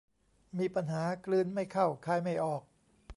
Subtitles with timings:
[0.57, 2.61] มีปัญหากลืนไม่เข้าคายไม่ออก